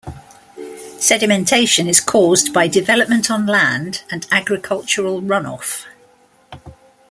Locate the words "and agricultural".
4.09-5.21